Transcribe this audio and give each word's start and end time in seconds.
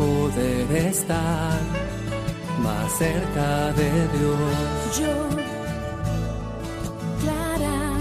Poder 0.00 0.72
estar 0.86 1.60
más 2.62 2.90
cerca 2.96 3.70
de 3.72 3.90
Dios. 4.16 4.98
Yo, 4.98 5.28
Clara, 7.20 7.92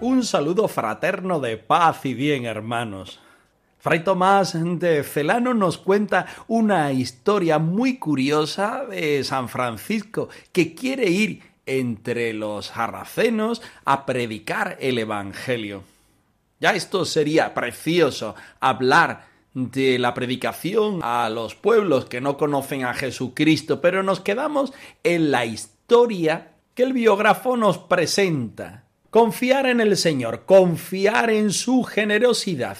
Un 0.00 0.24
saludo 0.24 0.66
fraterno 0.66 1.38
de 1.38 1.56
paz 1.56 2.04
y 2.04 2.14
bien, 2.14 2.46
hermanos. 2.46 3.20
Fray 3.78 4.02
Tomás 4.02 4.56
de 4.80 5.04
Celano 5.04 5.54
nos 5.54 5.78
cuenta 5.78 6.26
una 6.48 6.90
historia 6.90 7.60
muy 7.60 7.98
curiosa 7.98 8.84
de 8.86 9.22
San 9.22 9.48
Francisco 9.48 10.28
que 10.50 10.74
quiere 10.74 11.08
ir 11.10 11.42
entre 11.64 12.32
los 12.32 12.66
sarracenos 12.66 13.62
a 13.84 14.04
predicar 14.04 14.76
el 14.80 14.98
Evangelio. 14.98 15.84
Ya 16.60 16.74
esto 16.74 17.06
sería 17.06 17.54
precioso 17.54 18.34
hablar 18.60 19.30
de 19.54 19.98
la 19.98 20.12
predicación 20.12 21.00
a 21.02 21.28
los 21.30 21.54
pueblos 21.54 22.04
que 22.04 22.20
no 22.20 22.36
conocen 22.36 22.84
a 22.84 22.92
Jesucristo, 22.92 23.80
pero 23.80 24.02
nos 24.02 24.20
quedamos 24.20 24.72
en 25.02 25.30
la 25.30 25.46
historia 25.46 26.52
que 26.74 26.82
el 26.82 26.92
biógrafo 26.92 27.56
nos 27.56 27.78
presenta. 27.78 28.84
Confiar 29.08 29.66
en 29.66 29.80
el 29.80 29.96
Señor, 29.96 30.44
confiar 30.44 31.30
en 31.30 31.50
su 31.50 31.82
generosidad, 31.82 32.76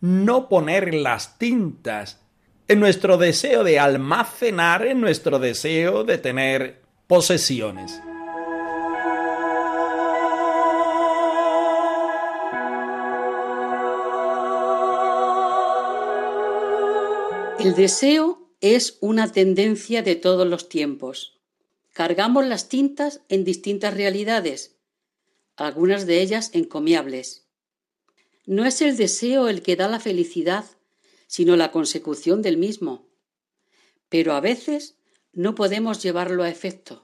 no 0.00 0.48
poner 0.48 0.94
las 0.94 1.36
tintas 1.36 2.20
en 2.68 2.80
nuestro 2.80 3.18
deseo 3.18 3.64
de 3.64 3.80
almacenar, 3.80 4.86
en 4.86 5.00
nuestro 5.00 5.40
deseo 5.40 6.04
de 6.04 6.18
tener 6.18 6.82
posesiones. 7.06 8.00
El 17.64 17.74
deseo 17.74 18.50
es 18.60 18.98
una 19.00 19.32
tendencia 19.32 20.02
de 20.02 20.16
todos 20.16 20.46
los 20.46 20.68
tiempos. 20.68 21.40
Cargamos 21.94 22.44
las 22.44 22.68
tintas 22.68 23.22
en 23.30 23.42
distintas 23.42 23.94
realidades, 23.94 24.76
algunas 25.56 26.04
de 26.04 26.20
ellas 26.20 26.50
encomiables. 26.52 27.46
No 28.44 28.66
es 28.66 28.82
el 28.82 28.98
deseo 28.98 29.48
el 29.48 29.62
que 29.62 29.76
da 29.76 29.88
la 29.88 29.98
felicidad, 29.98 30.66
sino 31.26 31.56
la 31.56 31.72
consecución 31.72 32.42
del 32.42 32.58
mismo. 32.58 33.08
Pero 34.10 34.34
a 34.34 34.40
veces 34.40 34.98
no 35.32 35.54
podemos 35.54 36.02
llevarlo 36.02 36.42
a 36.42 36.50
efecto. 36.50 37.03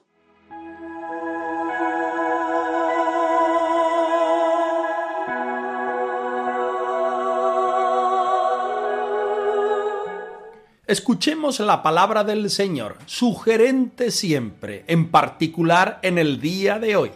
Escuchemos 10.91 11.61
la 11.61 11.85
palabra 11.85 12.25
del 12.25 12.51
Señor, 12.51 12.97
sugerente 13.07 14.11
siempre, 14.11 14.83
en 14.89 15.13
particular 15.13 16.01
en 16.03 16.19
el 16.19 16.41
día 16.41 16.81
de 16.81 16.97
hoy. 16.97 17.13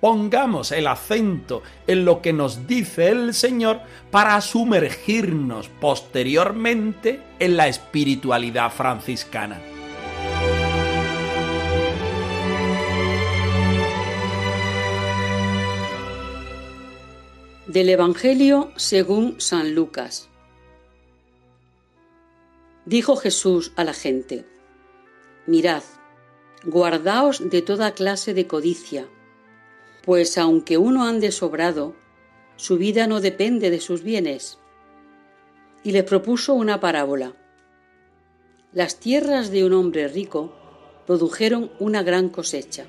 Pongamos 0.00 0.72
el 0.72 0.86
acento 0.86 1.62
en 1.86 2.06
lo 2.06 2.22
que 2.22 2.32
nos 2.32 2.66
dice 2.66 3.10
el 3.10 3.34
Señor 3.34 3.82
para 4.10 4.40
sumergirnos 4.40 5.68
posteriormente 5.68 7.22
en 7.38 7.58
la 7.58 7.68
espiritualidad 7.68 8.72
franciscana. 8.72 9.60
Del 17.66 17.90
Evangelio 17.90 18.72
según 18.76 19.38
San 19.38 19.74
Lucas. 19.74 20.29
Dijo 22.90 23.14
Jesús 23.14 23.70
a 23.76 23.84
la 23.84 23.92
gente, 23.92 24.44
Mirad, 25.46 25.84
guardaos 26.64 27.48
de 27.48 27.62
toda 27.62 27.94
clase 27.94 28.34
de 28.34 28.48
codicia, 28.48 29.06
pues 30.04 30.36
aunque 30.36 30.76
uno 30.76 31.04
ande 31.04 31.30
sobrado, 31.30 31.94
su 32.56 32.78
vida 32.78 33.06
no 33.06 33.20
depende 33.20 33.70
de 33.70 33.78
sus 33.78 34.02
bienes. 34.02 34.58
Y 35.84 35.92
le 35.92 36.02
propuso 36.02 36.54
una 36.54 36.80
parábola. 36.80 37.36
Las 38.72 38.96
tierras 38.96 39.52
de 39.52 39.64
un 39.64 39.72
hombre 39.72 40.08
rico 40.08 40.52
produjeron 41.06 41.70
una 41.78 42.02
gran 42.02 42.28
cosecha. 42.28 42.86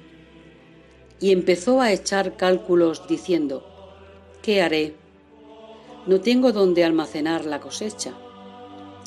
Y 1.19 1.31
empezó 1.31 1.79
a 1.79 1.91
echar 1.91 2.37
cálculos 2.37 3.07
diciendo, 3.07 3.63
¿qué 4.41 4.63
haré? 4.63 4.95
No 6.07 6.21
tengo 6.21 6.51
donde 6.51 6.83
almacenar 6.83 7.45
la 7.45 7.59
cosecha. 7.59 8.15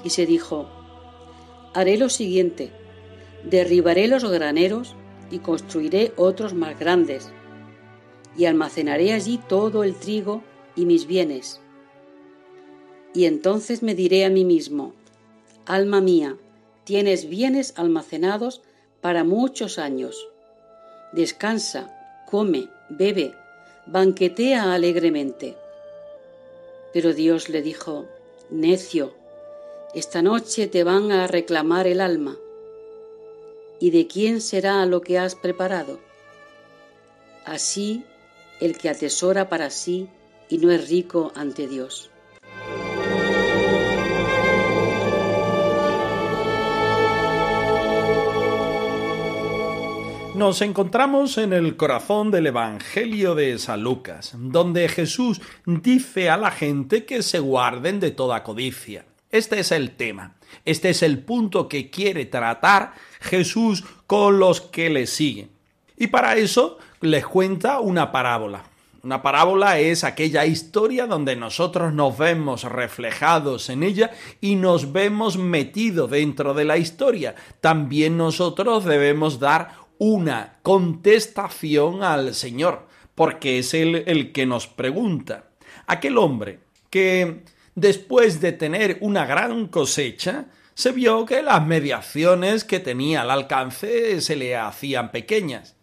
Y 0.05 0.11
se 0.11 0.25
dijo, 0.25 0.71
haré 1.75 1.99
lo 1.99 2.09
siguiente, 2.09 2.71
derribaré 3.45 4.09
los 4.09 4.25
graneros 4.25 4.95
y 5.31 5.41
construiré 5.41 6.13
otros 6.17 6.55
más 6.55 6.79
grandes, 6.79 7.31
y 8.37 8.47
almacenaré 8.47 9.13
allí 9.13 9.39
todo 9.49 9.85
el 9.85 9.95
trigo 9.95 10.43
y 10.77 10.87
mis 10.87 11.07
bienes. 11.07 11.61
Y 13.13 13.27
entonces 13.27 13.83
me 13.83 13.95
diré 13.95 14.25
a 14.25 14.31
mí 14.31 14.45
mismo, 14.45 14.95
alma 15.67 16.01
mía, 16.01 16.37
tienes 16.85 17.29
bienes 17.29 17.75
almacenados 17.77 18.63
para 19.01 19.25
muchos 19.25 19.79
años. 19.79 20.29
Descansa, 21.13 22.25
come, 22.29 22.69
bebe, 22.89 23.35
banquetea 23.87 24.75
alegremente. 24.75 25.57
Pero 26.93 27.13
Dios 27.13 27.49
le 27.49 27.63
dijo, 27.63 28.07
necio, 28.51 29.15
esta 29.95 30.23
noche 30.23 30.67
te 30.67 30.83
van 30.83 31.13
a 31.13 31.29
reclamar 31.29 31.87
el 31.87 32.01
alma. 32.01 32.37
¿Y 33.79 33.91
de 33.91 34.09
quién 34.09 34.41
será 34.41 34.85
lo 34.87 35.01
que 35.01 35.19
has 35.19 35.37
preparado? 35.37 36.01
Así, 37.45 38.05
el 38.61 38.77
que 38.77 38.89
atesora 38.89 39.49
para 39.49 39.71
sí 39.71 40.09
y 40.49 40.59
no 40.59 40.73
es 40.73 40.89
rico 40.89 41.33
ante 41.37 41.69
Dios. 41.69 42.11
Nos 50.35 50.63
encontramos 50.63 51.39
en 51.39 51.53
el 51.53 51.77
corazón 51.77 52.33
del 52.33 52.49
Evangelio 52.49 53.37
de 53.37 53.57
San 53.61 53.85
Lucas, 53.85 54.33
donde 54.37 54.89
Jesús 54.89 55.41
dice 55.65 56.29
a 56.29 56.37
la 56.37 56.51
gente 56.51 57.05
que 57.05 57.23
se 57.23 57.39
guarden 57.39 58.01
de 58.01 58.11
toda 58.11 58.43
codicia. 58.43 59.05
Este 59.35 59.59
es 59.59 59.73
el 59.73 59.97
tema, 59.97 60.37
este 60.65 60.91
es 60.91 61.03
el 61.03 61.19
punto 61.19 61.69
que 61.69 61.91
quiere 61.91 62.25
tratar 62.25 62.93
Jesús 63.21 63.83
con 64.07 64.39
los 64.39 64.61
que 64.61 64.89
le 64.91 65.09
siguen. 65.09 65.51
Y 65.97 66.07
para 66.07 66.37
eso 66.37 66.79
les 67.01 67.27
cuenta 67.27 67.81
una 67.81 68.13
parábola. 68.13 68.63
Una 69.03 69.23
parábola 69.23 69.81
es 69.81 70.05
aquella 70.05 70.47
historia 70.47 71.09
donde 71.09 71.35
nosotros 71.35 71.93
nos 71.93 72.17
vemos 72.17 72.63
reflejados 72.63 73.71
en 73.71 73.83
ella 73.83 74.13
y 74.41 74.55
nos 74.55 74.93
vemos 74.93 75.37
metidos 75.37 76.13
dentro 76.13 76.55
de 76.55 76.67
la 76.67 76.79
historia. 76.79 77.35
También 77.61 78.17
nosotros 78.17 78.85
debemos 78.85 79.41
dar 79.41 79.73
una 79.99 80.59
contestación 80.63 82.05
al 82.05 82.37
Señor, 82.37 82.87
porque 83.17 83.59
es 83.59 83.75
Él 83.75 84.05
el 84.07 84.31
que 84.31 84.47
nos 84.47 84.69
pregunta. 84.69 85.47
Aquel 85.89 86.19
hombre 86.19 86.61
que 86.89 87.43
después 87.75 88.41
de 88.41 88.53
tener 88.53 88.99
una 89.01 89.27
gran 89.27 89.67
cosecha, 89.69 90.47
se 90.75 90.93
vio 90.93 91.25
que 91.25 91.43
las 91.43 91.65
mediaciones 91.65 92.65
que 92.65 92.81
tenía 92.81 93.23
al 93.23 93.31
alcance 93.31 94.21
se 94.21 94.37
le 94.37 94.57
hacían 94.57 95.11
pequeñas, 95.13 95.77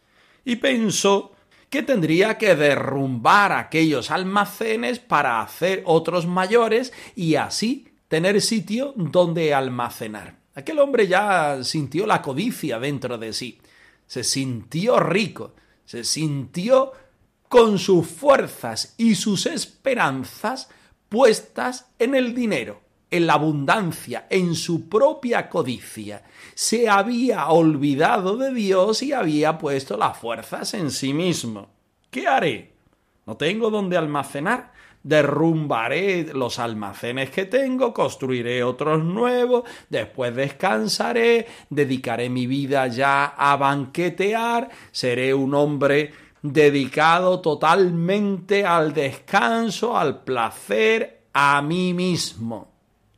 y 0.44 0.58
pensó 0.58 1.34
que 1.70 1.82
tendría 1.82 2.38
que 2.38 2.56
derrumbar 2.56 3.54
aquellos 3.54 4.12
almacenes 4.12 5.00
para 5.00 5.42
hacer 5.42 5.84
otros 5.86 6.28
mayores 6.28 6.92
y 7.16 7.36
así 7.36 7.88
tener 8.10 8.42
sitio 8.42 8.94
donde 8.98 9.54
almacenar. 9.54 10.36
Aquel 10.54 10.80
hombre 10.80 11.08
ya 11.08 11.64
sintió 11.64 12.06
la 12.06 12.22
codicia 12.22 12.78
dentro 12.78 13.18
de 13.18 13.32
sí, 13.32 13.62
se 14.06 14.26
sintió 14.26 15.00
rico, 15.00 15.54
se 15.86 16.04
sintió 16.04 16.92
con 17.48 17.80
sus 17.80 18.06
fuerzas 18.06 18.94
y 18.98 19.16
sus 19.16 19.46
esperanzas 19.46 20.68
puestas 21.12 21.92
en 22.00 22.16
el 22.16 22.34
dinero, 22.34 22.80
en 23.10 23.28
la 23.28 23.34
abundancia, 23.34 24.28
en 24.30 24.56
su 24.56 24.88
propia 24.88 25.50
codicia. 25.50 26.24
Se 26.56 26.88
había 26.88 27.50
olvidado 27.50 28.38
de 28.38 28.54
Dios 28.54 29.04
y 29.04 29.12
había 29.12 29.58
puesto 29.58 29.98
las 29.98 30.18
fuerzas 30.18 30.74
en 30.74 30.90
sí 30.90 31.14
mismo. 31.14 31.68
¿Qué 32.10 32.30
haré? 32.30 32.72
No 33.26 33.36
tengo 33.36 33.70
dónde 33.70 33.98
almacenar 33.98 34.72
derrumbaré 35.04 36.28
los 36.34 36.60
almacenes 36.60 37.32
que 37.32 37.46
tengo, 37.46 37.94
construiré 37.94 38.64
otros 38.64 39.04
nuevos, 39.04 39.64
después 39.90 40.36
descansaré, 40.36 41.48
dedicaré 41.70 42.30
mi 42.30 42.46
vida 42.46 42.88
ya 42.88 43.26
a 43.26 43.56
banquetear, 43.56 44.70
seré 44.92 45.34
un 45.34 45.56
hombre 45.56 46.14
dedicado 46.42 47.40
totalmente 47.40 48.66
al 48.66 48.94
descanso, 48.94 49.98
al 49.98 50.24
placer, 50.24 51.22
a 51.34 51.62
mí 51.62 51.94
mismo. 51.94 52.72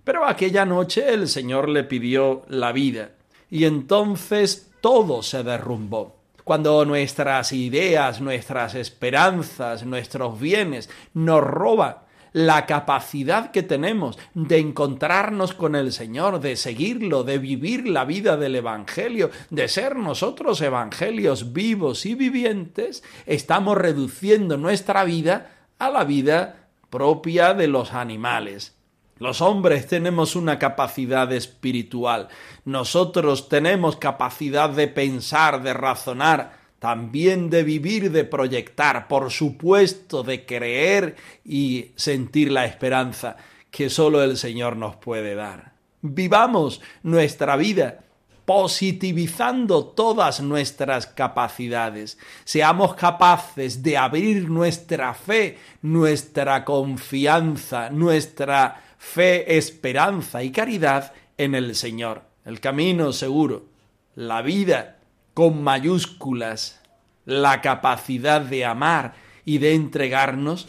Pero 0.04 0.26
aquella 0.26 0.66
noche 0.66 1.14
el 1.14 1.28
Señor 1.28 1.70
le 1.70 1.84
pidió 1.84 2.44
la 2.50 2.72
vida, 2.72 3.12
y 3.50 3.66
entonces 3.66 4.72
todo 4.82 5.24
se 5.24 5.44
derrumbó. 5.44 6.18
Cuando 6.44 6.84
nuestras 6.84 7.54
ideas, 7.54 8.20
nuestras 8.20 8.76
esperanzas, 8.76 9.86
nuestros 9.86 10.38
bienes 10.40 10.90
nos 11.14 11.42
roban 11.42 11.96
la 12.34 12.66
capacidad 12.66 13.52
que 13.52 13.64
tenemos 13.64 14.18
de 14.34 14.58
encontrarnos 14.58 15.54
con 15.54 15.76
el 15.76 15.94
Señor, 15.94 16.40
de 16.40 16.56
seguirlo, 16.56 17.24
de 17.24 17.38
vivir 17.38 17.88
la 17.88 18.06
vida 18.06 18.36
del 18.38 18.56
Evangelio, 18.56 19.30
de 19.52 19.68
ser 19.68 19.96
nosotros 19.96 20.60
evangelios 20.62 21.54
vivos 21.54 22.06
y 22.06 22.16
vivientes, 22.16 23.04
estamos 23.26 23.78
reduciendo 23.78 24.58
nuestra 24.58 25.04
vida 25.04 25.52
a 25.80 25.90
la 25.90 26.04
vida 26.04 26.68
propia 26.90 27.54
de 27.54 27.68
los 27.68 27.94
animales. 27.94 28.76
Los 29.20 29.42
hombres 29.42 29.88
tenemos 29.88 30.36
una 30.36 30.58
capacidad 30.58 31.32
espiritual. 31.32 32.30
Nosotros 32.66 33.48
tenemos 33.48 33.96
capacidad 33.96 34.70
de 34.72 34.88
pensar, 34.88 35.62
de 35.62 35.74
razonar, 35.74 36.63
también 36.84 37.50
de 37.50 37.64
vivir, 37.64 38.12
de 38.12 38.26
proyectar, 38.26 39.08
por 39.08 39.32
supuesto, 39.32 40.22
de 40.22 40.46
creer 40.46 41.16
y 41.46 41.92
sentir 41.96 42.52
la 42.52 42.66
esperanza 42.66 43.38
que 43.72 43.90
solo 43.90 44.22
el 44.22 44.36
Señor 44.36 44.76
nos 44.76 44.98
puede 44.98 45.34
dar. 45.34 45.72
Vivamos 46.02 46.82
nuestra 47.02 47.56
vida 47.56 48.00
positivizando 48.44 49.86
todas 49.86 50.42
nuestras 50.42 51.08
capacidades. 51.08 52.18
Seamos 52.44 52.96
capaces 52.96 53.82
de 53.82 53.96
abrir 53.96 54.50
nuestra 54.50 55.14
fe, 55.14 55.58
nuestra 55.84 56.66
confianza, 56.66 57.92
nuestra 57.92 58.84
fe, 58.98 59.56
esperanza 59.56 60.44
y 60.44 60.52
caridad 60.52 61.14
en 61.38 61.56
el 61.56 61.76
Señor. 61.76 62.24
El 62.44 62.60
camino 62.60 63.14
seguro, 63.14 63.68
la 64.16 64.42
vida 64.42 64.98
con 65.34 65.64
mayúsculas, 65.64 66.82
la 67.26 67.62
capacidad 67.62 68.42
de 68.42 68.66
amar 68.66 69.14
y 69.46 69.58
de 69.58 69.74
entregarnos, 69.74 70.68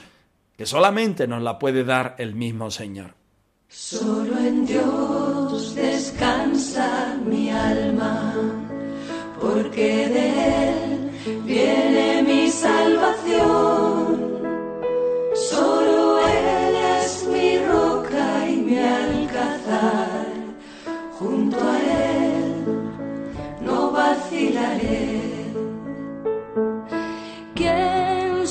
que 0.56 0.66
solamente 0.66 1.26
nos 1.26 1.42
la 1.42 1.58
puede 1.58 1.84
dar 1.84 2.14
el 2.18 2.34
mismo 2.34 2.70
Señor. 2.70 3.14
Solo 3.68 4.38
en 4.38 4.66
Dios 4.66 5.74
descansa 5.74 7.18
mi 7.26 7.50
alma, 7.50 8.34
porque 9.40 10.08
de 10.08 10.68
Él 10.68 11.42
viene 11.44 12.22
mi 12.22 12.48
salvación. 12.50 13.83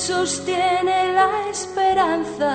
Sostiene 0.04 1.14
la 1.14 1.48
esperanza? 1.50 2.52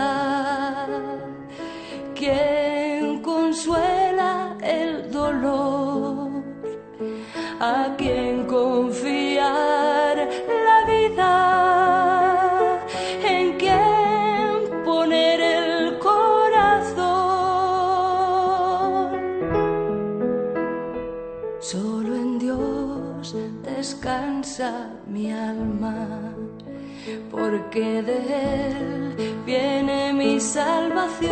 ¿Quién 2.13 3.21
consuela 3.23 4.55
el 4.61 5.09
dolor? 5.09 6.29
¿A 7.59 7.95
quién 7.97 8.45
confiar 8.45 9.08
porque 27.69 28.01
de 28.01 28.17
Él 28.65 29.15
viene 29.45 30.11
mi 30.13 30.39
salvación. 30.39 31.29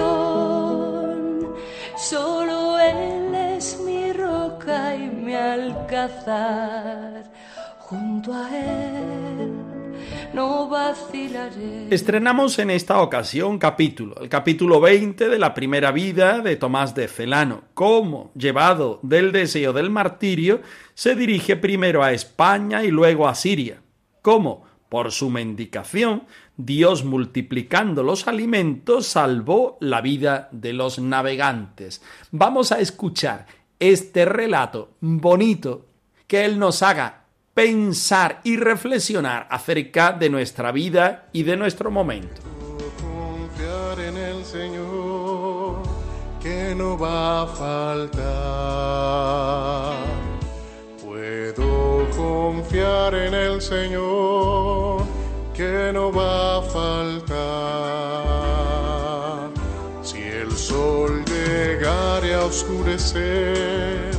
Solo 1.98 2.78
Él 2.80 3.34
es 3.34 3.80
mi 3.84 4.14
roca 4.14 4.96
y 4.96 5.10
mi 5.10 5.34
alcázar. 5.34 7.24
Junto 7.80 8.36
a 8.36 8.50
Él 8.56 9.52
no 10.36 10.70
vacilaré. 10.70 11.88
Estrenamos 11.90 12.60
en 12.60 12.70
esta 12.70 13.02
ocasión 13.02 13.58
capítulo, 13.58 14.22
el 14.22 14.30
capítulo 14.30 14.80
20 14.80 15.30
de 15.30 15.40
la 15.40 15.56
primera 15.56 15.92
vida 15.92 16.42
de 16.42 16.56
Tomás 16.56 16.94
de 16.94 17.08
Celano, 17.08 17.64
cómo, 17.74 18.30
llevado 18.36 19.00
del 19.02 19.32
deseo 19.32 19.74
del 19.74 19.90
martirio, 19.90 20.62
se 20.94 21.16
dirige 21.16 21.56
primero 21.56 22.04
a 22.04 22.12
España 22.12 22.84
y 22.84 22.92
luego 22.92 23.28
a 23.28 23.34
Siria, 23.34 23.82
cómo, 24.22 24.67
por 24.90 25.12
su 25.12 25.30
mendicación, 25.30 26.24
Dios 26.56 27.04
multiplicando 27.04 28.04
los 28.04 28.28
alimentos 28.28 29.08
salvó 29.08 29.78
la 29.80 30.02
vida 30.02 30.50
de 30.52 30.74
los 30.74 31.00
navegantes. 31.00 32.02
Vamos 32.32 32.72
a 32.72 32.80
escuchar 32.80 33.46
este 33.80 34.26
relato 34.26 34.92
bonito 35.02 35.86
que 36.26 36.46
Él 36.46 36.58
nos 36.60 36.82
haga 36.82 37.26
pensar 37.54 38.42
y 38.44 38.58
reflexionar 38.58 39.48
acerca 39.50 40.14
de 40.14 40.30
nuestra 40.30 40.72
vida 40.72 41.30
y 41.34 41.44
de 41.44 41.58
nuestro 41.58 41.90
momento. 41.90 42.42
Confiar 43.02 44.00
en 44.00 44.18
el 44.18 44.46
Señor 44.46 45.82
que 46.42 46.76
no 46.76 46.98
va 46.98 47.42
a 47.42 47.48
faltar. 47.48 48.38
Confiar 52.48 53.14
en 53.14 53.34
el 53.34 53.62
Señor 53.62 55.04
que 55.54 55.92
no 55.94 56.14
va 56.14 56.60
a 56.60 56.62
faltar. 56.62 57.34
Si 60.02 60.20
el 60.22 60.54
sol 60.54 61.26
llegare 61.26 62.36
a 62.36 62.46
oscurecer 62.46 64.12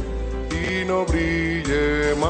y 0.51 0.85
no 0.85 1.07
brille 1.07 2.15
más, 2.17 2.29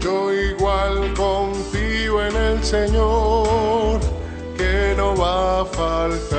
yo 0.00 0.32
igual 0.32 1.14
confío 1.14 2.26
en 2.26 2.34
el 2.34 2.60
Señor 2.64 4.00
que 4.56 4.94
no 4.96 5.16
va 5.16 5.60
a 5.60 5.64
faltar. 5.64 6.34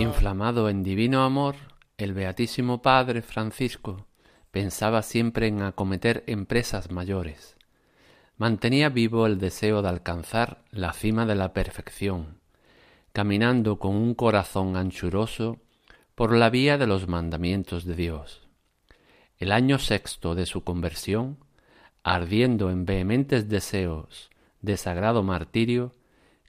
Inflamado 0.00 0.68
en 0.68 0.82
divino 0.82 1.22
amor, 1.22 1.54
el 1.96 2.14
Beatísimo 2.14 2.82
Padre 2.82 3.22
Francisco 3.22 4.08
pensaba 4.50 5.02
siempre 5.02 5.46
en 5.46 5.62
acometer 5.62 6.24
empresas 6.26 6.90
mayores. 6.90 7.56
Mantenía 8.36 8.88
vivo 8.88 9.26
el 9.26 9.38
deseo 9.38 9.82
de 9.82 9.88
alcanzar 9.88 10.62
la 10.70 10.92
cima 10.92 11.26
de 11.26 11.34
la 11.34 11.52
perfección, 11.52 12.40
caminando 13.12 13.78
con 13.78 13.94
un 13.94 14.14
corazón 14.14 14.76
anchuroso 14.76 15.58
por 16.14 16.34
la 16.34 16.50
vía 16.50 16.78
de 16.78 16.86
los 16.86 17.08
mandamientos 17.08 17.84
de 17.84 17.94
Dios. 17.94 18.48
El 19.38 19.52
año 19.52 19.78
sexto 19.78 20.34
de 20.34 20.46
su 20.46 20.64
conversión, 20.64 21.38
ardiendo 22.02 22.70
en 22.70 22.86
vehementes 22.86 23.48
deseos 23.48 24.30
de 24.62 24.76
sagrado 24.76 25.22
martirio, 25.22 25.94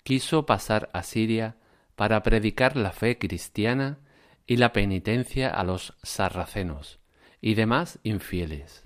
quiso 0.03 0.45
pasar 0.45 0.89
a 0.93 1.03
Siria 1.03 1.57
para 1.95 2.23
predicar 2.23 2.77
la 2.77 2.91
fe 2.91 3.17
cristiana 3.17 3.99
y 4.47 4.57
la 4.57 4.73
penitencia 4.73 5.49
a 5.49 5.63
los 5.63 5.95
sarracenos 6.01 6.98
y 7.41 7.55
demás 7.55 7.99
infieles. 8.03 8.85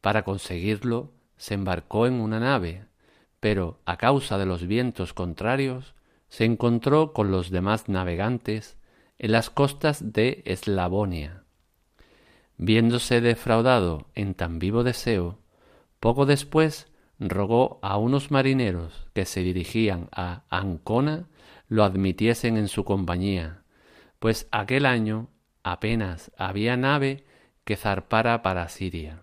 Para 0.00 0.24
conseguirlo, 0.24 1.12
se 1.36 1.54
embarcó 1.54 2.06
en 2.06 2.14
una 2.14 2.40
nave, 2.40 2.86
pero 3.40 3.80
a 3.84 3.96
causa 3.96 4.38
de 4.38 4.46
los 4.46 4.66
vientos 4.66 5.14
contrarios, 5.14 5.94
se 6.28 6.44
encontró 6.44 7.12
con 7.12 7.30
los 7.30 7.50
demás 7.50 7.88
navegantes 7.88 8.76
en 9.18 9.32
las 9.32 9.50
costas 9.50 10.12
de 10.12 10.42
Eslavonia. 10.46 11.44
Viéndose 12.56 13.20
defraudado 13.20 14.06
en 14.14 14.34
tan 14.34 14.58
vivo 14.58 14.84
deseo, 14.84 15.38
poco 16.00 16.26
después 16.26 16.92
rogó 17.18 17.78
a 17.82 17.96
unos 17.96 18.30
marineros 18.30 19.06
que 19.12 19.24
se 19.24 19.42
dirigían 19.42 20.08
a 20.12 20.44
Ancona 20.48 21.28
lo 21.68 21.84
admitiesen 21.84 22.56
en 22.56 22.68
su 22.68 22.84
compañía, 22.84 23.62
pues 24.18 24.48
aquel 24.52 24.86
año 24.86 25.28
apenas 25.62 26.30
había 26.36 26.76
nave 26.76 27.24
que 27.64 27.76
zarpara 27.76 28.42
para 28.42 28.68
Siria. 28.68 29.22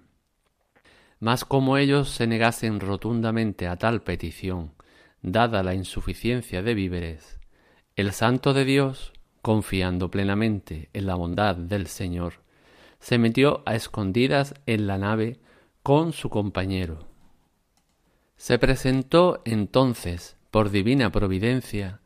Mas 1.20 1.44
como 1.44 1.78
ellos 1.78 2.10
se 2.10 2.28
negasen 2.28 2.80
rotundamente 2.80 3.68
a 3.68 3.76
tal 3.76 4.02
petición, 4.02 4.74
dada 5.22 5.64
la 5.64 5.74
insuficiencia 5.74 6.62
de 6.62 6.74
víveres, 6.74 7.40
el 7.96 8.14
santo 8.14 8.54
de 8.54 8.64
Dios, 8.64 9.12
confiando 9.42 10.10
plenamente 10.10 10.90
en 10.94 11.06
la 11.06 11.16
bondad 11.16 11.56
del 11.56 11.88
Señor, 11.88 12.36
se 13.00 13.18
metió 13.18 13.64
a 13.66 13.76
escondidas 13.76 14.54
en 14.66 14.88
la 14.88 14.98
nave 14.98 15.40
con 15.84 16.14
su 16.14 16.30
compañero. 16.30 17.08
Se 18.38 18.58
presentó 18.58 19.42
entonces, 19.44 20.38
por 20.52 20.70
divina 20.70 21.12
providencia, 21.12 22.00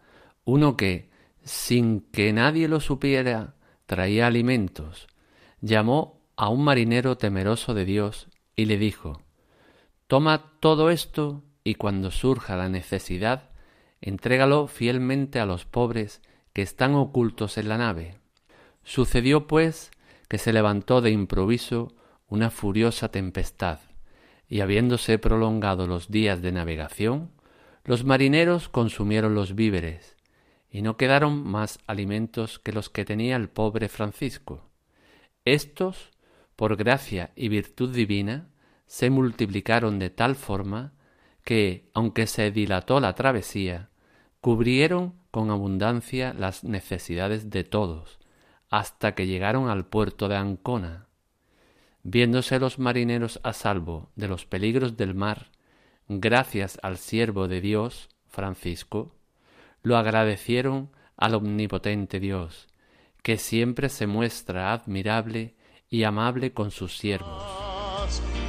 uno 0.45 0.77
que, 0.77 1.09
sin 1.43 2.01
que 2.01 2.33
nadie 2.33 2.67
lo 2.67 2.79
supiera, 2.79 3.55
traía 3.85 4.27
alimentos, 4.27 5.07
llamó 5.61 6.22
a 6.35 6.49
un 6.49 6.63
marinero 6.63 7.17
temeroso 7.17 7.73
de 7.73 7.85
Dios 7.85 8.27
y 8.55 8.65
le 8.65 8.77
dijo 8.77 9.21
Toma 10.07 10.51
todo 10.59 10.89
esto 10.89 11.43
y 11.63 11.75
cuando 11.75 12.11
surja 12.11 12.57
la 12.57 12.69
necesidad, 12.69 13.49
entrégalo 14.01 14.67
fielmente 14.67 15.39
a 15.39 15.45
los 15.45 15.65
pobres 15.65 16.21
que 16.51 16.61
están 16.61 16.93
ocultos 16.95 17.57
en 17.57 17.69
la 17.69 17.77
nave. 17.77 18.19
Sucedió, 18.83 19.47
pues, 19.47 19.91
que 20.27 20.37
se 20.37 20.53
levantó 20.53 21.01
de 21.01 21.11
improviso 21.11 21.93
una 22.27 22.49
furiosa 22.49 23.09
tempestad, 23.09 23.79
y 24.47 24.59
habiéndose 24.61 25.17
prolongado 25.19 25.87
los 25.87 26.11
días 26.11 26.41
de 26.41 26.51
navegación, 26.51 27.31
los 27.85 28.03
marineros 28.03 28.69
consumieron 28.69 29.35
los 29.35 29.55
víveres, 29.55 30.17
y 30.69 30.81
no 30.81 30.97
quedaron 30.97 31.43
más 31.43 31.79
alimentos 31.87 32.59
que 32.59 32.73
los 32.73 32.89
que 32.89 33.05
tenía 33.05 33.35
el 33.35 33.49
pobre 33.49 33.89
Francisco. 33.89 34.69
Estos, 35.45 36.12
por 36.55 36.75
gracia 36.75 37.31
y 37.35 37.49
virtud 37.49 37.93
divina, 37.93 38.47
se 38.85 39.09
multiplicaron 39.09 39.99
de 39.99 40.09
tal 40.09 40.35
forma 40.35 40.93
que, 41.43 41.89
aunque 41.93 42.27
se 42.27 42.51
dilató 42.51 42.99
la 42.99 43.15
travesía, 43.15 43.89
cubrieron 44.41 45.13
con 45.31 45.49
abundancia 45.49 46.33
las 46.33 46.63
necesidades 46.63 47.49
de 47.49 47.63
todos, 47.63 48.19
hasta 48.69 49.15
que 49.15 49.25
llegaron 49.25 49.69
al 49.69 49.85
puerto 49.85 50.27
de 50.27 50.35
Ancona. 50.35 51.07
Viéndose 52.03 52.59
los 52.59 52.79
marineros 52.79 53.39
a 53.43 53.53
salvo 53.53 54.09
de 54.15 54.27
los 54.27 54.45
peligros 54.45 54.97
del 54.97 55.15
mar, 55.15 55.47
gracias 56.07 56.77
al 56.83 56.97
siervo 56.97 57.47
de 57.47 57.61
Dios, 57.61 58.09
Francisco, 58.27 59.15
lo 59.81 59.97
agradecieron 59.97 60.89
al 61.17 61.35
omnipotente 61.35 62.19
Dios, 62.19 62.67
que 63.21 63.37
siempre 63.37 63.89
se 63.89 64.07
muestra 64.07 64.73
admirable 64.73 65.55
y 65.93 66.03
amable 66.03 66.51
con 66.53 66.71
sus 66.71 66.97
siervos. 66.97 67.43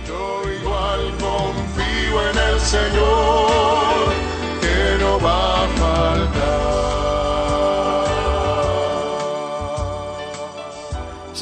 Yo 0.08 0.42
igual 0.50 1.00
confío 1.20 2.30
en 2.30 2.38
el 2.38 2.58
Señor, 2.58 3.93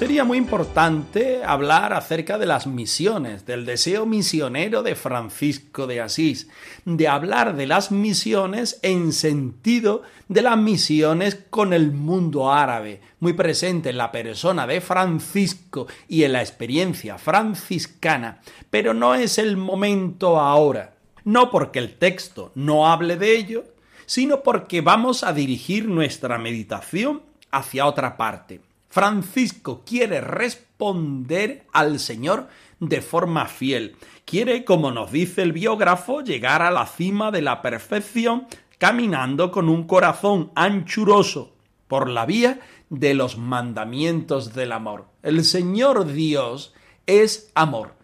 Sería 0.03 0.25
muy 0.25 0.37
importante 0.37 1.45
hablar 1.45 1.93
acerca 1.93 2.37
de 2.37 2.45
las 2.45 2.67
misiones, 2.67 3.47
del 3.47 3.65
deseo 3.65 4.05
misionero 4.05 4.83
de 4.83 4.97
Francisco 4.97 5.87
de 5.87 6.01
Asís, 6.01 6.49
de 6.85 7.07
hablar 7.07 7.55
de 7.55 7.69
las 7.69 7.93
misiones 7.93 8.81
en 8.83 9.13
sentido 9.13 10.03
de 10.27 10.43
las 10.43 10.59
misiones 10.59 11.39
con 11.51 11.73
el 11.73 11.93
mundo 11.93 12.53
árabe, 12.53 13.01
muy 13.21 13.35
presente 13.35 13.91
en 13.91 13.97
la 13.97 14.11
persona 14.11 14.67
de 14.67 14.81
Francisco 14.81 15.87
y 16.09 16.25
en 16.25 16.33
la 16.33 16.41
experiencia 16.41 17.17
franciscana, 17.17 18.41
pero 18.71 18.95
no 18.95 19.15
es 19.15 19.39
el 19.39 19.57
momento 19.57 20.41
ahora, 20.41 20.95
no 21.23 21.49
porque 21.49 21.79
el 21.79 21.95
texto 21.95 22.51
no 22.57 22.91
hable 22.91 23.17
de 23.17 23.37
ello, 23.37 23.65
sino 24.07 24.43
porque 24.43 24.81
vamos 24.81 25.23
a 25.23 25.33
dirigir 25.33 25.87
nuestra 25.87 26.39
meditación 26.39 27.23
hacia 27.53 27.87
otra 27.87 28.17
parte 28.17 28.72
Francisco 28.93 29.85
quiere 29.87 30.21
responder 30.21 31.65
al 31.73 31.99
Señor 31.99 32.49
de 32.79 33.01
forma 33.01 33.47
fiel. 33.47 33.97
Quiere, 34.27 34.67
como 34.67 34.91
nos 34.91 35.11
dice 35.11 35.41
el 35.41 35.53
biógrafo, 35.53 36.21
llegar 36.21 36.61
a 36.61 36.71
la 36.71 36.85
cima 36.85 37.31
de 37.31 37.41
la 37.41 37.63
perfección 37.63 38.47
caminando 38.77 39.51
con 39.51 39.71
un 39.71 39.85
corazón 39.87 40.53
anchuroso 40.55 41.55
por 41.89 42.11
la 42.11 42.27
vía 42.27 42.61
de 42.91 43.15
los 43.15 43.39
mandamientos 43.39 44.53
del 44.53 44.73
amor. 44.73 45.07
El 45.23 45.47
Señor 45.47 46.13
Dios 46.13 46.75
es 47.07 47.51
amor. 47.55 47.95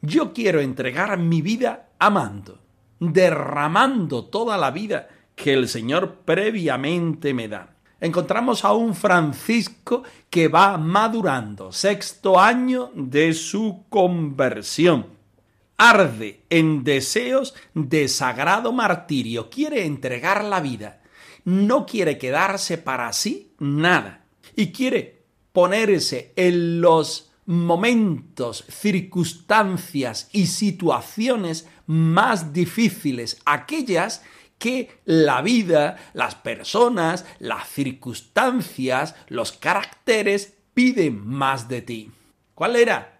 Yo 0.00 0.32
quiero 0.32 0.60
entregar 0.60 1.18
mi 1.18 1.40
vida 1.40 1.90
amando, 2.00 2.58
derramando 2.98 4.24
toda 4.24 4.58
la 4.58 4.72
vida 4.72 5.08
que 5.36 5.52
el 5.52 5.68
Señor 5.68 6.16
previamente 6.24 7.32
me 7.32 7.46
da 7.46 7.71
encontramos 8.02 8.64
a 8.64 8.72
un 8.72 8.94
Francisco 8.94 10.02
que 10.28 10.48
va 10.48 10.76
madurando, 10.76 11.70
sexto 11.72 12.38
año 12.38 12.90
de 12.94 13.32
su 13.32 13.84
conversión. 13.88 15.06
Arde 15.78 16.42
en 16.50 16.82
deseos 16.84 17.54
de 17.74 18.08
sagrado 18.08 18.72
martirio, 18.72 19.48
quiere 19.48 19.86
entregar 19.86 20.44
la 20.44 20.60
vida, 20.60 21.00
no 21.44 21.86
quiere 21.86 22.18
quedarse 22.18 22.76
para 22.76 23.12
sí 23.12 23.52
nada 23.60 24.24
y 24.56 24.72
quiere 24.72 25.22
ponerse 25.52 26.32
en 26.34 26.80
los 26.80 27.30
momentos, 27.46 28.64
circunstancias 28.68 30.28
y 30.32 30.46
situaciones 30.46 31.68
más 31.86 32.52
difíciles, 32.52 33.40
aquellas 33.44 34.22
que 34.62 35.00
la 35.06 35.42
vida, 35.42 35.96
las 36.12 36.36
personas, 36.36 37.26
las 37.40 37.68
circunstancias, 37.68 39.16
los 39.26 39.50
caracteres 39.50 40.54
piden 40.72 41.26
más 41.26 41.66
de 41.66 41.82
ti. 41.82 42.12
¿Cuál 42.54 42.76
era 42.76 43.18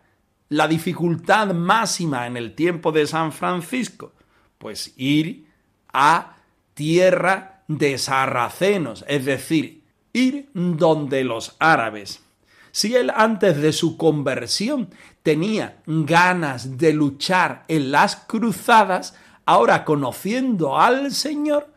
la 0.51 0.69
dificultad 0.69 1.53
máxima 1.53 2.29
en 2.29 2.37
el 2.37 2.55
tiempo 2.55 2.93
de 2.93 3.09
San 3.09 3.33
Francisco? 3.33 4.13
Pues 4.59 4.95
ir 4.97 5.49
a 5.93 6.37
tierra 6.75 7.65
de 7.67 7.99
sarracenos, 7.99 9.05
es 9.09 9.25
decir, 9.25 9.83
ir 10.13 10.49
donde 10.55 11.25
los 11.25 11.57
árabes. 11.59 12.21
Si 12.71 12.95
él 12.95 13.11
antes 13.17 13.61
de 13.61 13.73
su 13.73 13.97
conversión 13.97 14.91
tenía 15.25 15.83
ganas 15.87 16.79
de 16.79 16.93
luchar 16.93 17.65
en 17.67 17.91
las 17.91 18.15
cruzadas, 18.15 19.17
ahora 19.45 19.85
conociendo 19.85 20.79
al 20.79 21.13
Señor, 21.13 21.69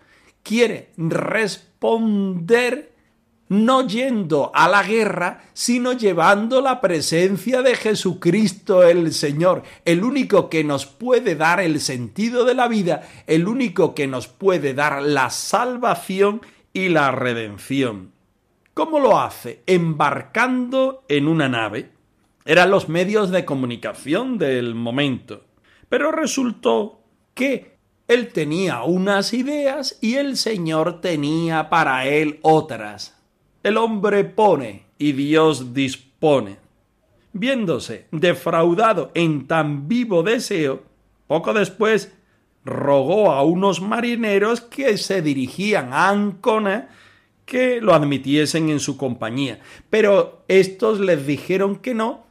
quiere 0.43 0.91
responder 0.97 2.95
no 3.47 3.85
yendo 3.87 4.51
a 4.53 4.67
la 4.67 4.81
guerra, 4.83 5.43
sino 5.53 5.93
llevando 5.93 6.61
la 6.61 6.81
presencia 6.81 7.61
de 7.61 7.75
Jesucristo 7.75 8.83
el 8.83 9.13
Señor, 9.13 9.63
el 9.85 10.03
único 10.03 10.49
que 10.49 10.63
nos 10.63 10.85
puede 10.85 11.35
dar 11.35 11.59
el 11.59 11.79
sentido 11.79 12.43
de 12.45 12.55
la 12.55 12.67
vida, 12.67 13.07
el 13.27 13.47
único 13.47 13.93
que 13.93 14.07
nos 14.07 14.27
puede 14.27 14.73
dar 14.73 15.03
la 15.03 15.29
salvación 15.29 16.41
y 16.73 16.89
la 16.89 17.11
redención. 17.11 18.11
¿Cómo 18.73 18.99
lo 18.99 19.19
hace? 19.19 19.61
Embarcando 19.67 21.05
en 21.07 21.27
una 21.27 21.47
nave. 21.47 21.91
Eran 22.43 22.71
los 22.71 22.89
medios 22.89 23.31
de 23.31 23.45
comunicación 23.45 24.37
del 24.37 24.75
momento. 24.75 25.45
Pero 25.87 26.11
resultó 26.11 27.04
que 27.35 27.77
él 28.07 28.29
tenía 28.29 28.83
unas 28.83 29.33
ideas 29.33 29.99
y 30.01 30.15
el 30.15 30.37
Señor 30.37 31.01
tenía 31.01 31.69
para 31.69 32.07
él 32.07 32.39
otras. 32.41 33.15
El 33.61 33.77
hombre 33.77 34.23
pone 34.23 34.85
y 34.97 35.11
Dios 35.11 35.73
dispone. 35.73 36.57
Viéndose 37.33 38.07
defraudado 38.11 39.11
en 39.13 39.47
tan 39.47 39.87
vivo 39.87 40.23
deseo, 40.23 40.83
poco 41.27 41.53
después 41.53 42.13
rogó 42.63 43.31
a 43.31 43.43
unos 43.43 43.81
marineros 43.81 44.61
que 44.61 44.97
se 44.97 45.21
dirigían 45.21 45.93
a 45.93 46.09
Ancona 46.09 46.89
que 47.45 47.81
lo 47.81 47.93
admitiesen 47.93 48.69
en 48.69 48.79
su 48.79 48.97
compañía. 48.97 49.59
Pero 49.89 50.43
estos 50.47 50.99
les 50.99 51.27
dijeron 51.27 51.75
que 51.75 51.93
no, 51.93 52.24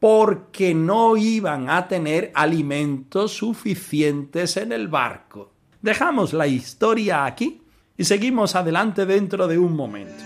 porque 0.00 0.74
no 0.74 1.18
iban 1.18 1.68
a 1.68 1.86
tener 1.86 2.32
alimentos 2.34 3.36
suficientes 3.36 4.56
en 4.56 4.72
el 4.72 4.88
barco. 4.88 5.52
Dejamos 5.82 6.32
la 6.32 6.46
historia 6.46 7.26
aquí 7.26 7.62
y 7.96 8.04
seguimos 8.04 8.56
adelante 8.56 9.04
dentro 9.04 9.46
de 9.46 9.58
un 9.58 9.76
momento. 9.76 10.24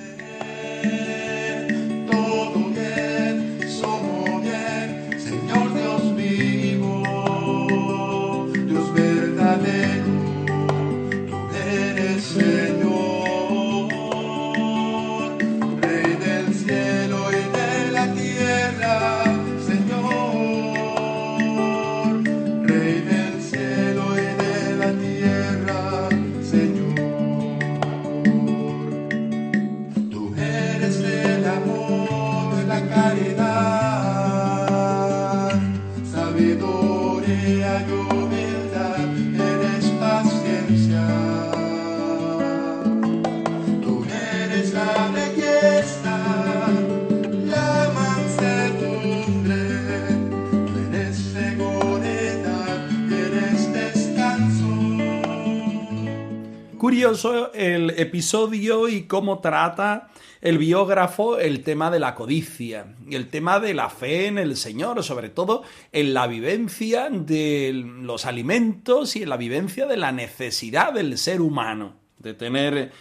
El 57.53 57.91
episodio 57.99 58.89
y 58.89 59.03
cómo 59.03 59.41
trata 59.41 60.09
el 60.41 60.57
biógrafo 60.57 61.39
el 61.39 61.63
tema 61.63 61.91
de 61.91 62.01
la 62.01 62.15
codicia 62.15 62.95
y 63.07 63.15
el 63.15 63.29
tema 63.29 63.61
de 63.61 63.75
la 63.75 63.91
fe 63.91 64.27
en 64.27 64.39
el 64.39 64.57
Señor, 64.57 65.05
sobre 65.05 65.29
todo 65.29 65.65
en 65.93 66.15
la 66.15 66.27
vivencia 66.27 67.11
de 67.11 67.73
los 67.75 68.25
alimentos 68.25 69.17
y 69.17 69.25
en 69.25 69.29
la 69.29 69.37
vivencia 69.37 69.85
de 69.85 69.99
la 69.99 70.13
necesidad 70.13 70.95
del 70.95 71.19
ser 71.19 71.43
humano, 71.43 71.97
de 72.21 72.33
tener 72.33 72.93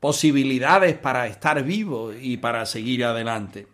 posibilidades 0.00 0.98
para 0.98 1.26
estar 1.26 1.64
vivo 1.64 2.12
y 2.12 2.36
para 2.36 2.66
seguir 2.66 3.06
adelante. 3.06 3.68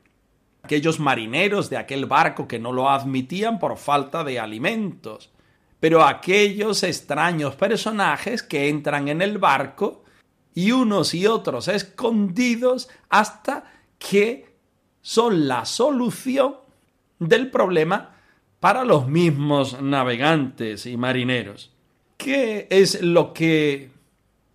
Aquellos 0.62 1.00
marineros 1.00 1.70
de 1.70 1.76
aquel 1.76 2.06
barco 2.06 2.46
que 2.46 2.60
no 2.60 2.70
lo 2.70 2.88
admitían 2.88 3.58
por 3.58 3.76
falta 3.78 4.22
de 4.22 4.38
alimentos, 4.38 5.31
pero 5.82 6.04
aquellos 6.04 6.84
extraños 6.84 7.56
personajes 7.56 8.44
que 8.44 8.68
entran 8.68 9.08
en 9.08 9.20
el 9.20 9.38
barco 9.38 10.04
y 10.54 10.70
unos 10.70 11.12
y 11.12 11.26
otros 11.26 11.66
escondidos 11.66 12.88
hasta 13.08 13.64
que 13.98 14.46
son 15.00 15.48
la 15.48 15.64
solución 15.64 16.54
del 17.18 17.50
problema 17.50 18.14
para 18.60 18.84
los 18.84 19.08
mismos 19.08 19.82
navegantes 19.82 20.86
y 20.86 20.96
marineros. 20.96 21.72
¿Qué 22.16 22.68
es 22.70 23.02
lo 23.02 23.32
que 23.32 23.90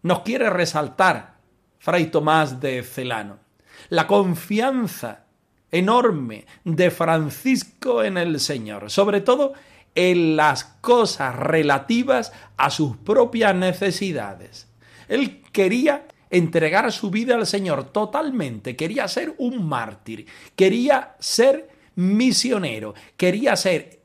nos 0.04 0.22
quiere 0.22 0.50
resaltar 0.50 1.40
Fray 1.78 2.06
Tomás 2.06 2.62
de 2.62 2.84
Celano? 2.84 3.38
La 3.90 4.08
confianza 4.08 5.26
enorme 5.72 6.46
de 6.64 6.90
Francisco 6.90 8.02
en 8.02 8.18
el 8.18 8.40
Señor, 8.40 8.90
sobre 8.90 9.20
todo 9.20 9.56
en 9.98 10.36
las 10.36 10.64
cosas 10.64 11.36
relativas 11.36 12.32
a 12.56 12.70
sus 12.70 12.98
propias 12.98 13.56
necesidades. 13.56 14.68
Él 15.08 15.42
quería 15.52 16.06
entregar 16.30 16.92
su 16.92 17.10
vida 17.10 17.34
al 17.34 17.48
Señor 17.48 17.86
totalmente, 17.86 18.76
quería 18.76 19.08
ser 19.08 19.34
un 19.40 19.68
mártir, 19.68 20.28
quería 20.56 21.16
ser 21.18 21.70
misionero, 21.96 22.94
quería 23.18 23.56
ser 23.56 24.02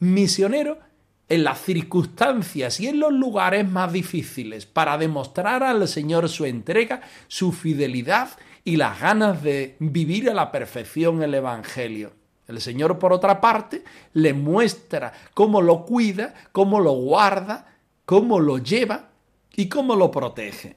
misionero 0.00 0.80
en 1.28 1.44
las 1.44 1.60
circunstancias 1.60 2.80
y 2.80 2.88
en 2.88 2.98
los 2.98 3.12
lugares 3.12 3.70
más 3.70 3.92
difíciles 3.92 4.66
para 4.66 4.98
demostrar 4.98 5.62
al 5.62 5.86
Señor 5.86 6.28
su 6.28 6.44
entrega, 6.44 7.02
su 7.28 7.52
fidelidad 7.52 8.30
y 8.64 8.78
las 8.78 9.00
ganas 9.00 9.44
de 9.44 9.76
vivir 9.78 10.28
a 10.28 10.34
la 10.34 10.50
perfección 10.50 11.22
el 11.22 11.34
Evangelio. 11.34 12.25
El 12.46 12.60
Señor, 12.60 12.98
por 12.98 13.12
otra 13.12 13.40
parte, 13.40 13.82
le 14.12 14.32
muestra 14.32 15.12
cómo 15.34 15.60
lo 15.60 15.84
cuida, 15.84 16.34
cómo 16.52 16.80
lo 16.80 16.92
guarda, 16.92 17.66
cómo 18.04 18.38
lo 18.38 18.58
lleva 18.58 19.08
y 19.54 19.68
cómo 19.68 19.96
lo 19.96 20.10
protege. 20.10 20.76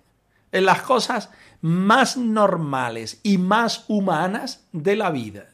En 0.51 0.65
las 0.65 0.82
cosas 0.82 1.29
más 1.62 2.17
normales 2.17 3.19
y 3.23 3.38
más 3.38 3.86
humanas 3.88 4.65
de 4.71 4.95
la 4.95 5.12
vida. 5.12 5.49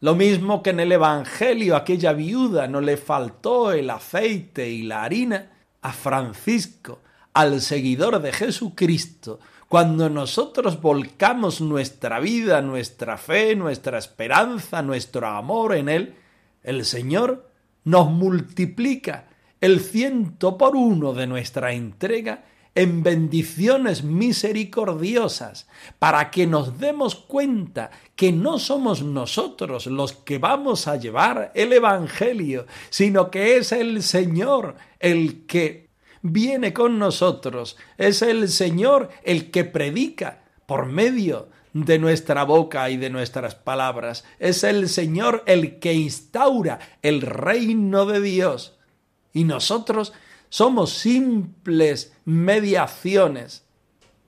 Lo 0.00 0.14
mismo 0.14 0.62
que 0.62 0.70
en 0.70 0.80
el 0.80 0.92
Evangelio 0.92 1.74
aquella 1.74 2.12
viuda 2.12 2.68
no 2.68 2.82
le 2.82 2.98
faltó 2.98 3.72
el 3.72 3.88
aceite 3.88 4.68
y 4.68 4.82
la 4.82 5.04
harina, 5.04 5.52
a 5.80 5.92
Francisco, 5.92 7.00
al 7.32 7.60
seguidor 7.60 8.20
de 8.20 8.32
Jesucristo, 8.32 9.38
cuando 9.68 10.08
nosotros 10.08 10.80
volcamos 10.80 11.60
nuestra 11.60 12.20
vida, 12.20 12.62
nuestra 12.62 13.18
fe, 13.18 13.56
nuestra 13.56 13.98
esperanza, 13.98 14.82
nuestro 14.82 15.26
amor 15.26 15.74
en 15.74 15.88
Él, 15.88 16.14
el 16.62 16.84
Señor 16.84 17.50
nos 17.84 18.10
multiplica 18.10 19.28
el 19.60 19.80
ciento 19.80 20.56
por 20.56 20.76
uno 20.76 21.12
de 21.14 21.26
nuestra 21.26 21.72
entrega 21.72 22.44
en 22.76 23.02
bendiciones 23.02 24.04
misericordiosas, 24.04 25.66
para 25.98 26.30
que 26.30 26.46
nos 26.46 26.78
demos 26.78 27.16
cuenta 27.16 27.90
que 28.14 28.32
no 28.32 28.58
somos 28.58 29.02
nosotros 29.02 29.86
los 29.86 30.12
que 30.12 30.38
vamos 30.38 30.86
a 30.86 30.96
llevar 30.96 31.52
el 31.54 31.72
Evangelio, 31.72 32.66
sino 32.90 33.30
que 33.30 33.56
es 33.56 33.72
el 33.72 34.02
Señor 34.02 34.76
el 35.00 35.46
que 35.46 35.85
viene 36.32 36.72
con 36.72 36.98
nosotros. 36.98 37.76
Es 37.98 38.22
el 38.22 38.48
Señor 38.48 39.10
el 39.22 39.50
que 39.50 39.64
predica 39.64 40.42
por 40.66 40.86
medio 40.86 41.48
de 41.72 41.98
nuestra 41.98 42.44
boca 42.44 42.88
y 42.90 42.96
de 42.96 43.10
nuestras 43.10 43.54
palabras. 43.54 44.24
Es 44.38 44.64
el 44.64 44.88
Señor 44.88 45.42
el 45.46 45.78
que 45.78 45.94
instaura 45.94 46.78
el 47.02 47.20
reino 47.20 48.06
de 48.06 48.20
Dios. 48.20 48.76
Y 49.32 49.44
nosotros 49.44 50.12
somos 50.48 50.92
simples 50.92 52.14
mediaciones. 52.24 53.64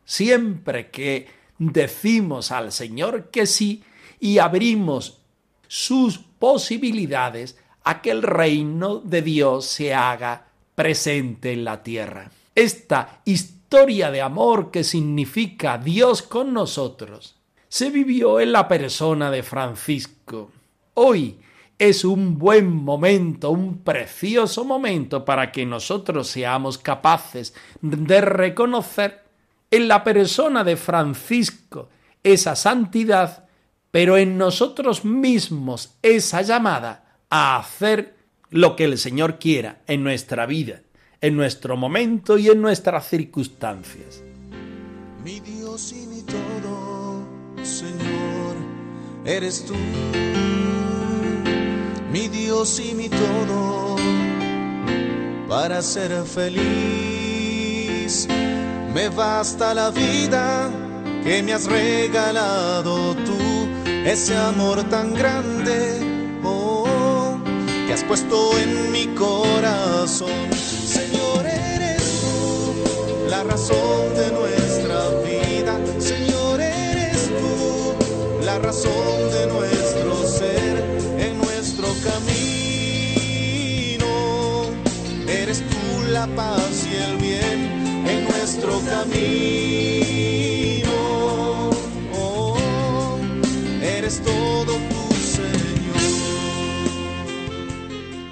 Siempre 0.05 0.91
que 0.91 1.29
decimos 1.59 2.53
al 2.53 2.73
Señor 2.73 3.31
que 3.31 3.47
sí 3.47 3.83
y 4.21 4.39
abrimos 4.39 5.23
sus 5.67 6.19
posibilidades 6.19 7.59
a 7.85 8.03
que 8.03 8.11
el 8.11 8.23
reino 8.23 8.99
de 8.99 9.23
Dios 9.23 9.67
se 9.67 9.95
haga 9.95 10.48
presente 10.79 11.51
en 11.51 11.65
la 11.65 11.83
tierra. 11.83 12.31
Esta 12.55 13.21
historia 13.25 14.13
de 14.13 14.23
amor 14.23 14.71
que 14.71 14.85
significa 14.85 15.77
Dios 15.77 16.23
con 16.23 16.55
nosotros 16.55 17.35
se 17.69 17.91
vivió 17.91 18.39
en 18.39 18.53
la 18.53 18.69
persona 18.69 19.29
de 19.33 19.43
Francisco. 19.43 20.53
Hoy 20.95 21.41
es 21.77 22.05
un 22.05 22.39
buen 22.39 22.71
momento, 22.73 23.51
un 23.51 23.79
precioso 23.79 24.65
momento 24.65 25.25
para 25.25 25.51
que 25.51 25.67
nosotros 25.67 26.29
seamos 26.29 26.79
capaces 26.79 27.55
de 27.81 28.21
reconocer 28.21 29.25
en 29.73 29.89
la 29.89 30.05
persona 30.05 30.63
de 30.63 30.77
Francisco 30.77 31.89
esa 32.23 32.55
santidad, 32.55 33.49
pero 33.91 34.17
en 34.17 34.39
nosotros 34.39 35.05
mismos 35.05 35.97
esa 36.03 36.43
llamada 36.43 37.19
a 37.31 37.57
hacer 37.59 38.18
lo 38.51 38.77
que 38.77 38.85
el 38.85 38.99
Señor 38.99 39.39
quiera 39.39 39.83
en 39.87 40.03
nuestra 40.03 40.47
vida, 40.47 40.83
en 41.21 41.37
nuestro 41.37 41.77
momento 41.77 42.39
y 42.39 42.49
en 42.49 42.63
nuestras 42.63 43.09
circunstancias. 43.09 44.23
Mi 45.23 45.41
Dios 45.41 45.93
y 45.93 46.07
mi 46.07 46.23
todo, 46.23 47.27
Señor, 47.63 48.57
eres 49.25 49.65
tú. 49.67 49.75
Mi 52.13 52.29
Dios 52.29 52.81
y 52.81 52.95
mi 52.95 53.11
todo, 53.11 53.97
para 55.47 55.83
ser 55.83 56.25
feliz, 56.25 56.67
me 58.95 59.11
basta 59.11 59.75
la 59.75 59.91
vida 59.91 60.71
que 61.23 61.43
me 61.43 61.53
has 61.53 61.67
regalado 61.67 63.15
tú, 63.15 63.69
ese 64.07 64.35
amor 64.35 64.85
tan 64.85 65.13
grande 65.13 65.99
que 67.89 67.95
has 67.95 68.05
puesto 68.05 68.59
en 68.59 68.93
mi 68.93 69.07
corazón. 69.15 70.29
Señor, 70.53 71.47
eres 71.47 72.21
tú 72.21 72.75
la 73.31 73.43
razón 73.45 74.15
de 74.15 74.31
nuestra 74.31 75.09
vida. 75.25 75.81
Señor, 75.99 76.61
eres 76.61 77.31
tú 77.41 77.95
la 78.45 78.59
razón 78.59 79.31
de 79.33 79.47
nuestro 79.47 80.23
ser 80.29 80.85
en 81.19 81.39
nuestro 81.39 81.89
camino. 82.05 82.37
Eres 85.27 85.63
tú 85.71 86.03
la 86.11 86.27
paz 86.27 86.87
y 86.93 86.95
el 86.95 87.17
bien 87.17 88.05
en 88.07 88.25
nuestro 88.25 88.83
camino. 88.83 89.58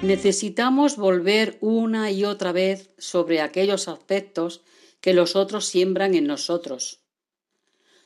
Necesitamos 0.07 0.95
volver 0.95 1.57
una 1.59 2.11
y 2.11 2.23
otra 2.23 2.53
vez 2.53 2.91
sobre 2.97 3.41
aquellos 3.41 3.89
aspectos 3.89 4.61
que 5.01 5.13
los 5.13 5.35
otros 5.35 5.65
siembran 5.65 6.15
en 6.15 6.27
nosotros. 6.27 7.01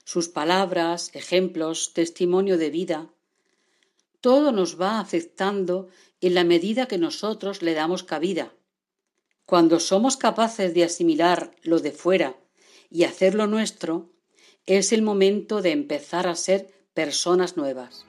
Sus 0.04 0.28
palabras, 0.28 1.12
ejemplos, 1.14 1.94
testimonio 1.94 2.58
de 2.58 2.72
vida, 2.72 3.14
todo 4.20 4.52
nos 4.52 4.82
va 4.82 5.00
afectando 5.00 5.90
en 6.22 6.34
la 6.34 6.44
medida 6.44 6.88
que 6.88 6.98
nosotros 6.98 7.62
le 7.62 7.76
damos 7.76 8.02
cabida. 8.02 8.52
Cuando 9.46 9.80
somos 9.80 10.18
capaces 10.18 10.74
de 10.74 10.86
asimilar 10.86 11.56
lo 11.62 11.82
de 11.82 11.92
fuera 11.92 12.36
y 12.90 13.04
hacerlo 13.04 13.46
nuestro, 13.46 14.10
es 14.66 14.92
el 14.92 15.04
momento 15.04 15.62
de 15.62 15.70
empezar 15.70 16.26
a 16.26 16.34
ser 16.34 16.74
personas 16.96 17.58
nuevas. 17.58 18.08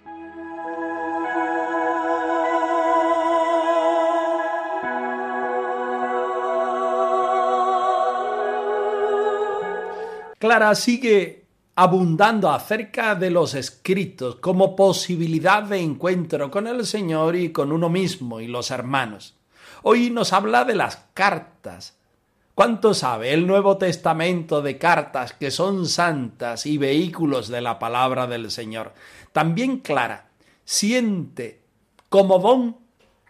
Clara 10.42 10.74
sigue 10.74 11.44
abundando 11.76 12.50
acerca 12.50 13.14
de 13.14 13.30
los 13.30 13.54
escritos 13.54 14.34
como 14.40 14.74
posibilidad 14.74 15.62
de 15.62 15.78
encuentro 15.78 16.50
con 16.50 16.66
el 16.66 16.84
Señor 16.84 17.36
y 17.36 17.52
con 17.52 17.70
uno 17.70 17.88
mismo 17.88 18.40
y 18.40 18.48
los 18.48 18.72
hermanos. 18.72 19.36
Hoy 19.84 20.10
nos 20.10 20.32
habla 20.32 20.64
de 20.64 20.74
las 20.74 20.96
cartas 21.14 21.96
¿Cuánto 22.56 22.92
sabe 22.92 23.32
el 23.32 23.46
Nuevo 23.46 23.78
Testamento 23.78 24.62
de 24.62 24.78
cartas 24.78 25.32
que 25.32 25.52
son 25.52 25.86
santas 25.86 26.66
y 26.66 26.76
vehículos 26.76 27.46
de 27.46 27.60
la 27.60 27.78
palabra 27.78 28.26
del 28.26 28.50
Señor? 28.50 28.94
También 29.30 29.78
Clara 29.78 30.26
siente 30.64 31.60
como 32.08 32.40
don 32.40 32.78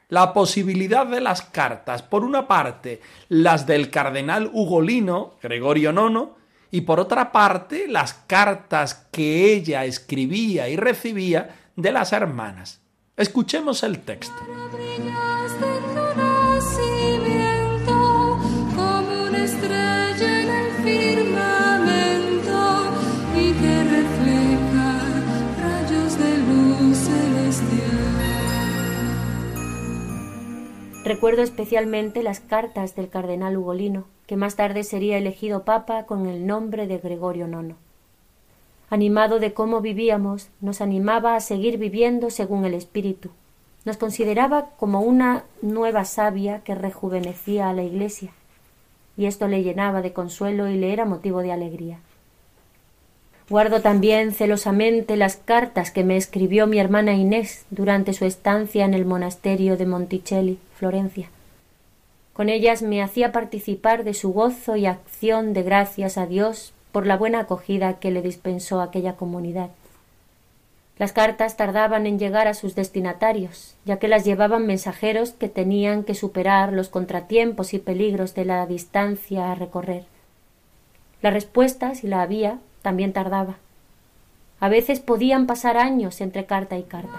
la 0.08 0.32
posibilidad 0.32 1.06
de 1.06 1.20
las 1.20 1.42
cartas, 1.42 2.02
por 2.02 2.24
una 2.24 2.48
parte 2.48 3.02
las 3.28 3.66
del 3.66 3.90
cardenal 3.90 4.48
Ugolino, 4.50 5.34
Gregorio 5.42 5.90
IX, 5.90 6.41
y 6.72 6.80
por 6.80 6.98
otra 6.98 7.30
parte 7.30 7.86
las 7.86 8.14
cartas 8.14 9.06
que 9.12 9.52
ella 9.52 9.84
escribía 9.84 10.68
y 10.70 10.76
recibía 10.76 11.54
de 11.76 11.92
las 11.92 12.12
hermanas. 12.12 12.80
Escuchemos 13.16 13.82
el 13.82 14.00
texto. 14.00 14.34
Recuerdo 31.04 31.42
especialmente 31.42 32.22
las 32.22 32.40
cartas 32.40 32.96
del 32.96 33.10
cardenal 33.10 33.58
Ugolino, 33.58 34.06
que 34.32 34.36
más 34.38 34.56
tarde 34.56 34.82
sería 34.82 35.18
elegido 35.18 35.64
papa 35.64 36.06
con 36.06 36.26
el 36.26 36.46
nombre 36.46 36.86
de 36.86 36.96
Gregorio 36.96 37.46
IX. 37.48 37.74
Animado 38.88 39.38
de 39.40 39.52
cómo 39.52 39.82
vivíamos, 39.82 40.48
nos 40.62 40.80
animaba 40.80 41.36
a 41.36 41.40
seguir 41.40 41.76
viviendo 41.76 42.30
según 42.30 42.64
el 42.64 42.72
Espíritu. 42.72 43.28
Nos 43.84 43.98
consideraba 43.98 44.70
como 44.78 45.02
una 45.02 45.44
nueva 45.60 46.06
savia 46.06 46.60
que 46.60 46.74
rejuvenecía 46.74 47.68
a 47.68 47.74
la 47.74 47.82
Iglesia, 47.82 48.30
y 49.18 49.26
esto 49.26 49.48
le 49.48 49.62
llenaba 49.62 50.00
de 50.00 50.14
consuelo 50.14 50.66
y 50.66 50.78
le 50.78 50.94
era 50.94 51.04
motivo 51.04 51.42
de 51.42 51.52
alegría. 51.52 51.98
Guardo 53.50 53.82
también 53.82 54.32
celosamente 54.32 55.18
las 55.18 55.36
cartas 55.36 55.90
que 55.90 56.04
me 56.04 56.16
escribió 56.16 56.66
mi 56.66 56.78
hermana 56.78 57.12
Inés 57.12 57.66
durante 57.68 58.14
su 58.14 58.24
estancia 58.24 58.86
en 58.86 58.94
el 58.94 59.04
monasterio 59.04 59.76
de 59.76 59.84
Monticelli, 59.84 60.58
Florencia. 60.74 61.28
Con 62.32 62.48
ellas 62.48 62.82
me 62.82 63.02
hacía 63.02 63.32
participar 63.32 64.04
de 64.04 64.14
su 64.14 64.32
gozo 64.32 64.76
y 64.76 64.86
acción 64.86 65.52
de 65.52 65.62
gracias 65.62 66.16
a 66.16 66.26
Dios 66.26 66.72
por 66.90 67.06
la 67.06 67.16
buena 67.16 67.40
acogida 67.40 67.98
que 67.98 68.10
le 68.10 68.22
dispensó 68.22 68.80
aquella 68.80 69.16
comunidad. 69.16 69.70
Las 70.98 71.12
cartas 71.12 71.56
tardaban 71.56 72.06
en 72.06 72.18
llegar 72.18 72.48
a 72.48 72.54
sus 72.54 72.74
destinatarios, 72.74 73.74
ya 73.84 73.98
que 73.98 74.08
las 74.08 74.24
llevaban 74.24 74.66
mensajeros 74.66 75.32
que 75.32 75.48
tenían 75.48 76.04
que 76.04 76.14
superar 76.14 76.72
los 76.72 76.88
contratiempos 76.88 77.74
y 77.74 77.78
peligros 77.78 78.34
de 78.34 78.44
la 78.44 78.66
distancia 78.66 79.50
a 79.50 79.54
recorrer. 79.54 80.04
La 81.22 81.30
respuesta, 81.30 81.94
si 81.94 82.06
la 82.06 82.22
había, 82.22 82.58
también 82.82 83.12
tardaba. 83.12 83.56
A 84.60 84.68
veces 84.68 85.00
podían 85.00 85.46
pasar 85.46 85.76
años 85.76 86.20
entre 86.20 86.46
carta 86.46 86.78
y 86.78 86.84
carta. 86.84 87.18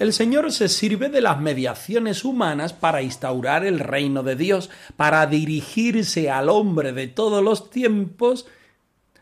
El 0.00 0.14
Señor 0.14 0.50
se 0.50 0.70
sirve 0.70 1.10
de 1.10 1.20
las 1.20 1.38
mediaciones 1.40 2.24
humanas 2.24 2.72
para 2.72 3.02
instaurar 3.02 3.66
el 3.66 3.78
reino 3.78 4.22
de 4.22 4.34
Dios, 4.34 4.70
para 4.96 5.26
dirigirse 5.26 6.30
al 6.30 6.48
hombre 6.48 6.94
de 6.94 7.06
todos 7.06 7.44
los 7.44 7.68
tiempos 7.68 8.46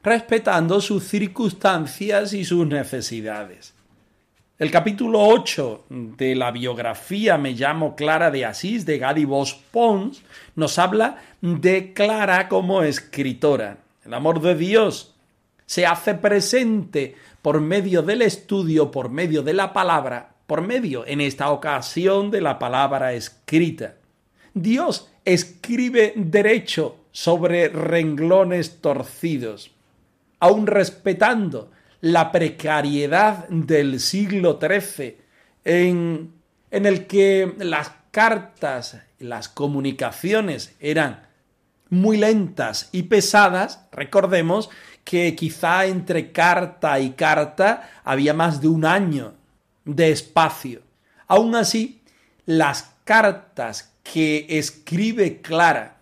respetando 0.05 0.81
sus 0.81 1.03
circunstancias 1.03 2.33
y 2.33 2.45
sus 2.45 2.65
necesidades. 2.65 3.75
El 4.57 4.71
capítulo 4.71 5.19
8 5.27 5.87
de 5.89 6.37
la 6.37 6.53
biografía 6.53 7.37
Me 7.39 7.55
llamo 7.55 7.97
Clara 7.97 8.31
de 8.31 8.45
Asís 8.45 8.87
de 8.87 8.99
Gadi 8.99 9.27
Pons 9.73 10.23
nos 10.55 10.79
habla 10.79 11.17
de 11.41 11.93
Clara 11.93 12.49
como 12.49 12.85
escritora. 12.85 13.79
El 14.05 14.15
amor 14.15 14.41
de 14.41 14.55
Dios 14.55 15.17
se 15.67 15.87
hace 15.87 16.15
presente 16.15 17.17
por 17.43 17.61
medio 17.61 18.03
del 18.03 18.23
estudio, 18.23 18.93
por 18.93 19.11
medio 19.11 19.43
de 19.43 19.55
la 19.55 19.73
palabra, 19.73 20.38
por 20.49 20.63
medio 20.63 21.07
en 21.07 21.21
esta 21.21 21.53
ocasión 21.53 22.33
de 22.33 22.41
la 22.41 22.59
palabra 22.59 23.13
escrita. 23.13 23.95
Dios 24.55 25.13
escribe 25.25 26.15
derecho 26.17 26.97
sobre 27.13 27.69
renglones 27.69 28.81
torcidos 28.81 29.71
aun 30.41 30.67
respetando 30.67 31.71
la 32.01 32.31
precariedad 32.31 33.49
del 33.49 34.01
siglo 34.01 34.59
XIII, 34.61 35.17
en, 35.65 36.33
en 36.71 36.87
el 36.87 37.07
que 37.07 37.55
las 37.59 37.91
cartas, 38.11 39.01
las 39.19 39.49
comunicaciones 39.49 40.77
eran 40.81 41.27
muy 41.91 42.17
lentas 42.17 42.89
y 42.93 43.05
pesadas, 43.05 43.87
recordemos 43.93 44.71
que 45.05 45.35
quizá 45.35 45.87
entre 45.87 46.33
carta 46.33 47.01
y 47.01 47.11
carta 47.11 47.91
había 48.05 48.35
más 48.35 48.61
de 48.61 48.69
un 48.69 48.85
año 48.85 49.35
de 49.89 50.11
espacio. 50.11 50.83
Aún 51.27 51.57
así, 51.57 52.03
las 52.47 52.95
cartas 53.05 53.93
que 54.03 54.47
escribe 54.49 55.41
Clara 55.41 55.97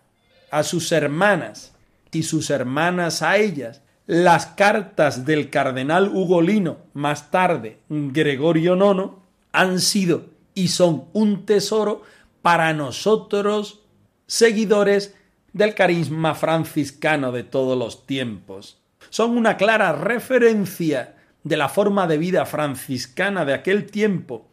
a 0.50 0.62
sus 0.62 0.92
hermanas 0.92 1.72
y 2.12 2.22
sus 2.22 2.50
hermanas 2.50 3.22
a 3.22 3.36
ellas 3.36 3.80
las 4.06 4.46
cartas 4.46 5.24
del 5.26 5.50
cardenal 5.50 6.08
Ugolino, 6.08 6.78
más 6.94 7.30
tarde 7.30 7.78
Gregorio 7.88 8.76
IX, 8.76 9.10
han 9.52 9.80
sido 9.80 10.26
y 10.54 10.68
son 10.68 11.06
un 11.12 11.44
tesoro 11.44 12.02
para 12.40 12.72
nosotros, 12.72 13.80
seguidores 14.28 15.16
del 15.52 15.74
carisma 15.74 16.34
franciscano 16.36 17.32
de 17.32 17.42
todos 17.42 17.76
los 17.76 18.06
tiempos. 18.06 18.78
Son 19.10 19.36
una 19.36 19.56
clara 19.56 19.92
referencia 19.92 21.15
de 21.46 21.56
la 21.56 21.68
forma 21.68 22.08
de 22.08 22.18
vida 22.18 22.44
franciscana 22.44 23.44
de 23.44 23.54
aquel 23.54 23.86
tiempo 23.86 24.48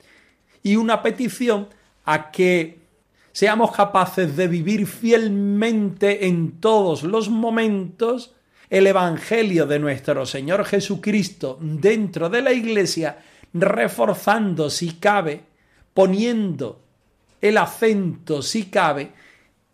y 0.62 0.76
una 0.76 1.02
petición 1.02 1.68
a 2.06 2.30
que 2.30 2.82
seamos 3.32 3.72
capaces 3.72 4.38
de 4.38 4.48
vivir 4.48 4.86
fielmente 4.86 6.28
en 6.28 6.60
todos 6.60 7.02
los 7.02 7.30
momentos 7.30 8.36
el 8.70 8.86
Evangelio 8.86 9.66
de 9.66 9.80
nuestro 9.80 10.28
Señor 10.28 10.66
Jesucristo 10.66 11.58
dentro 11.60 12.30
de 12.30 12.44
la 12.44 12.54
Iglesia, 12.54 13.18
reforzando 13.54 14.70
si 14.70 14.94
cabe, 14.94 15.42
poniendo 15.96 16.84
el 17.42 17.58
acento 17.58 18.44
si 18.44 18.66
cabe 18.66 19.14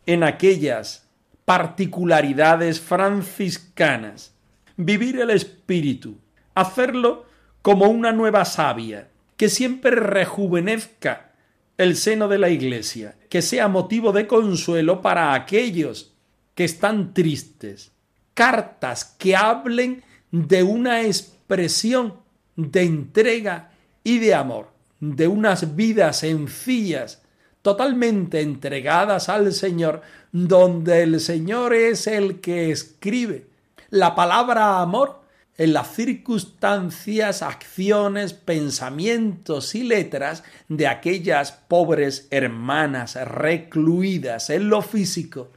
en 0.06 0.24
aquellas 0.24 1.06
particularidades 1.44 2.80
franciscanas. 2.80 4.34
Vivir 4.78 5.20
el 5.20 5.32
Espíritu, 5.32 6.18
hacerlo 6.60 7.26
como 7.62 7.86
una 7.86 8.12
nueva 8.12 8.46
savia, 8.46 9.10
que 9.38 9.50
siempre 9.50 9.92
rejuvenezca 9.92 11.32
el 11.78 11.96
seno 11.96 12.28
de 12.28 12.38
la 12.38 12.50
Iglesia, 12.50 13.16
que 13.30 13.42
sea 13.42 13.68
motivo 13.68 14.12
de 14.12 14.28
consuelo 14.28 15.02
para 15.02 15.34
aquellos 15.34 16.14
que 16.56 16.66
están 16.66 17.14
tristes, 17.14 17.92
cartas 18.34 19.06
que 19.18 19.36
hablen 19.36 20.04
de 20.32 20.64
una 20.64 21.04
expresión 21.04 22.16
de 22.56 22.84
entrega 22.84 23.72
y 24.04 24.20
de 24.20 24.34
amor, 24.34 24.70
de 25.00 25.28
unas 25.28 25.76
vidas 25.76 26.20
sencillas, 26.20 27.22
totalmente 27.62 28.42
entregadas 28.42 29.30
al 29.30 29.54
Señor, 29.54 30.02
donde 30.32 31.04
el 31.04 31.20
Señor 31.20 31.74
es 31.74 32.08
el 32.08 32.40
que 32.42 32.72
escribe 32.72 33.48
la 33.90 34.16
palabra 34.16 34.82
amor 34.82 35.22
en 35.60 35.74
las 35.74 35.94
circunstancias, 35.94 37.42
acciones, 37.42 38.32
pensamientos 38.32 39.76
y 39.76 39.84
letras 39.84 40.46
de 40.70 40.88
aquellas 40.88 41.52
pobres 41.52 42.30
hermanas 42.32 43.16
recluidas 43.16 44.50
en 44.50 44.70
lo 44.70 44.82
físico, 44.82 45.52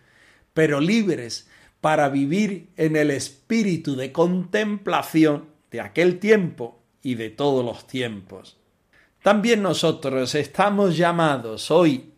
pero 0.55 0.81
libres 0.81 1.49
para 1.81 2.09
vivir 2.09 2.71
en 2.77 2.97
el 2.97 3.13
espíritu 3.13 3.95
de 3.95 4.11
contemplación 4.11 5.47
de 5.71 5.81
aquel 5.81 6.19
tiempo 6.19 6.83
y 7.01 7.15
de 7.15 7.31
todos 7.31 7.65
los 7.65 7.87
tiempos. 7.87 8.59
También 9.23 9.63
nosotros 9.63 10.35
estamos 10.35 10.97
llamados 10.97 11.71
hoy 11.71 12.13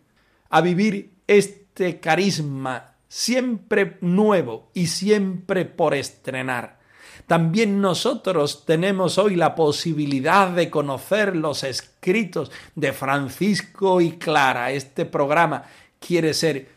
a 0.49 0.63
vivir 0.63 1.11
este 1.27 2.01
carisma 2.01 2.95
siempre 3.09 3.99
nuevo 4.01 4.71
y 4.73 4.87
siempre 4.87 5.67
por 5.67 5.93
estrenar. 5.95 6.83
También 7.27 7.81
nosotros 7.81 8.65
tenemos 8.67 9.19
hoy 9.19 9.37
la 9.37 9.55
posibilidad 9.55 10.51
de 10.51 10.71
conocer 10.71 11.37
los 11.37 11.65
escritos 11.65 12.51
de 12.75 12.93
Francisco 12.93 14.01
y 14.01 14.13
Clara. 14.13 14.73
Este 14.73 15.07
programa 15.07 15.65
quiere 15.99 16.35
ser 16.35 16.69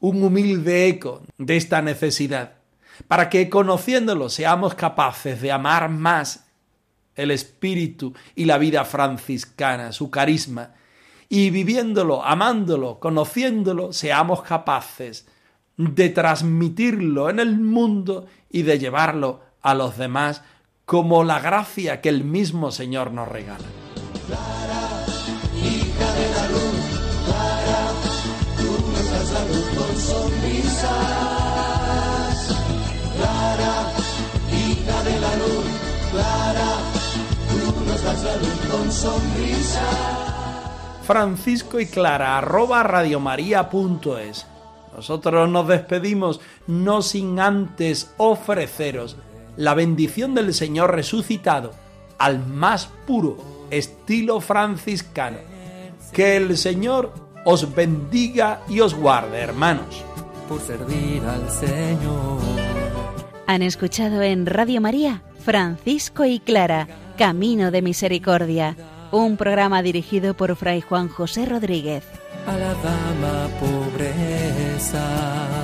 un 0.00 0.22
humilde 0.22 0.88
eco 0.88 1.22
de 1.38 1.56
esta 1.56 1.80
necesidad, 1.80 2.54
para 3.08 3.28
que 3.28 3.48
conociéndolo 3.48 4.28
seamos 4.28 4.74
capaces 4.74 5.40
de 5.40 5.50
amar 5.52 5.88
más 5.88 6.46
el 7.14 7.30
espíritu 7.30 8.12
y 8.34 8.44
la 8.44 8.58
vida 8.58 8.84
franciscana, 8.84 9.92
su 9.92 10.10
carisma, 10.10 10.72
y 11.28 11.50
viviéndolo, 11.50 12.24
amándolo, 12.24 12.98
conociéndolo, 13.00 13.92
seamos 13.92 14.42
capaces 14.42 15.26
de 15.76 16.08
transmitirlo 16.10 17.30
en 17.30 17.40
el 17.40 17.58
mundo 17.58 18.26
y 18.50 18.62
de 18.62 18.78
llevarlo 18.78 19.40
a 19.64 19.74
los 19.74 19.96
demás 19.96 20.42
como 20.84 21.24
la 21.24 21.40
gracia 21.40 22.00
que 22.02 22.10
el 22.10 22.22
mismo 22.22 22.70
Señor 22.70 23.10
nos 23.10 23.26
regala. 23.26 23.64
Clara, 24.26 25.06
hija 25.56 26.12
de 26.12 26.28
la 26.36 26.48
luz, 26.48 26.84
Clara, 27.24 27.80
tú 28.58 28.70
nos 28.92 29.10
das 29.10 29.32
la 29.32 29.44
luz 29.46 29.66
con 29.74 29.96
sonrisas. 29.96 30.84
Clara, 33.16 33.74
hija 34.52 35.02
de 35.02 35.18
la 35.18 35.34
luz, 35.36 35.64
Clara, 36.12 36.70
tú 37.48 37.60
nos 37.86 38.02
das 38.04 38.22
la 38.22 38.36
luz 38.36 38.60
con 38.70 38.92
sonrisas. 38.92 40.24
Francisco 41.06 41.80
y 41.80 41.86
Clara, 41.86 42.36
arroba 42.36 42.82
radiomaria.es. 42.82 44.46
Nosotros 44.94 45.48
nos 45.48 45.66
despedimos 45.68 46.40
no 46.66 47.00
sin 47.00 47.40
antes 47.40 48.12
ofreceros 48.18 49.16
la 49.56 49.74
bendición 49.74 50.34
del 50.34 50.54
Señor 50.54 50.94
resucitado 50.94 51.72
al 52.18 52.44
más 52.44 52.88
puro 53.06 53.36
estilo 53.70 54.40
franciscano. 54.40 55.38
Que 56.12 56.36
el 56.36 56.56
Señor 56.56 57.12
os 57.44 57.74
bendiga 57.74 58.60
y 58.68 58.80
os 58.80 58.94
guarde, 58.94 59.38
hermanos. 59.38 60.04
Por 60.48 60.60
servir 60.60 61.22
al 61.24 61.50
Señor. 61.50 62.38
Han 63.46 63.62
escuchado 63.62 64.22
en 64.22 64.46
Radio 64.46 64.80
María 64.80 65.22
Francisco 65.44 66.24
y 66.24 66.40
Clara, 66.40 66.88
Camino 67.18 67.70
de 67.70 67.82
Misericordia, 67.82 68.76
un 69.12 69.36
programa 69.36 69.82
dirigido 69.82 70.34
por 70.34 70.56
Fray 70.56 70.80
Juan 70.80 71.08
José 71.08 71.44
Rodríguez. 71.44 72.02
A 72.46 72.56
la 72.56 72.72
dama 72.74 73.48
pobreza 73.60 75.63